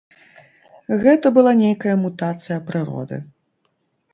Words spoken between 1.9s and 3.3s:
мутацыя прыроды.